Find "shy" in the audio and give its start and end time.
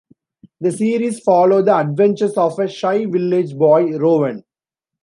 2.67-3.05